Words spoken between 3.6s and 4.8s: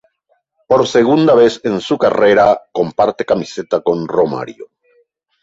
con Romário.